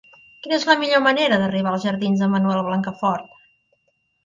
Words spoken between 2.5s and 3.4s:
Blancafort?